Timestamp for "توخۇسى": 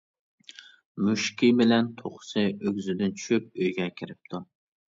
2.01-2.47